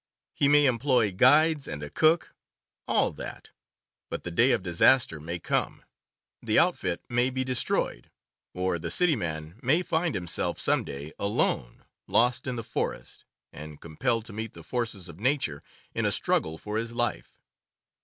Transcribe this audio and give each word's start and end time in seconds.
He 0.33 0.47
may 0.47 0.65
employ 0.65 1.11
guides 1.11 1.67
and 1.67 1.83
a 1.83 1.91
cook— 1.91 2.33
all 2.87 3.13
that; 3.13 3.51
but 4.09 4.23
the 4.23 4.31
day 4.31 4.49
of 4.51 4.63
disaster 4.63 5.19
may 5.19 5.37
come, 5.37 5.85
the 6.41 6.57
outfit 6.57 7.03
may 7.07 7.29
be 7.29 7.43
destroyed, 7.43 8.09
or 8.55 8.79
the 8.79 8.89
city 8.89 9.15
man 9.15 9.59
may 9.61 9.83
find 9.83 10.15
himself 10.15 10.59
some 10.59 10.83
day 10.83 11.13
alone, 11.19 11.85
lost 12.07 12.47
in 12.47 12.55
the 12.55 12.63
forest, 12.63 13.25
and 13.53 13.79
com 13.79 13.91
1 13.91 13.97
2 13.97 13.97
CAMPING 13.99 13.99
AND 13.99 13.99
WOODCRAFT 13.99 14.01
pelled 14.01 14.25
to 14.25 14.33
meet 14.33 14.53
the 14.53 14.67
forces 14.67 15.07
of 15.07 15.19
nature 15.19 15.61
in 15.93 16.07
a 16.07 16.11
struggle 16.11 16.57
for 16.57 16.77
his 16.79 16.93
life. 16.93 17.39